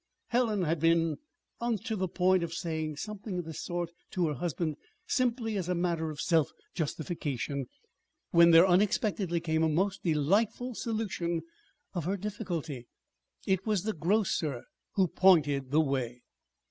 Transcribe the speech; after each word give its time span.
Helen 0.29 0.63
had 0.63 0.79
been 0.79 1.19
on 1.59 1.77
the 1.87 2.07
point 2.07 2.41
of 2.41 2.55
saying 2.55 2.97
something 2.97 3.37
of 3.37 3.45
this 3.45 3.61
sort 3.61 3.91
to 4.09 4.25
her 4.29 4.33
husband, 4.33 4.77
simply 5.05 5.55
as 5.57 5.69
a 5.69 5.75
matter 5.75 6.09
of 6.09 6.19
self 6.19 6.49
justification, 6.73 7.67
when 8.31 8.49
there 8.49 8.65
unexpectedly 8.65 9.39
came 9.39 9.61
a 9.61 9.69
most 9.69 10.01
delightful 10.01 10.73
solution 10.73 11.41
of 11.93 12.05
her 12.05 12.17
difficulty. 12.17 12.87
It 13.45 13.67
was 13.67 13.83
the 13.83 13.93
grocer 13.93 14.63
who 14.93 15.07
pointed 15.07 15.69
the 15.69 15.81
way. 15.81 16.23